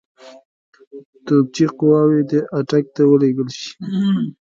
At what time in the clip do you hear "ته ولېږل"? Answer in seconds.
2.95-3.49